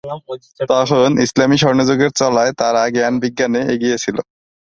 [0.71, 4.17] তখন ইসলামী স্বর্ণযুগের চলায় তারা জ্ঞান-বিজ্ঞানে এগিয়ে ছিল।